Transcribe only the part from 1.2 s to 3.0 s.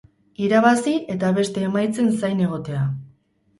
beste emaitzen zain egotea.